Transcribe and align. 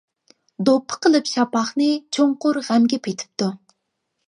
دوپپا 0.69 0.97
قىلىپ 1.03 1.29
شاپاقنى، 1.33 1.91
چوڭقۇر 2.19 2.61
غەمگە 2.71 3.01
پېتىپتۇ. 3.09 3.53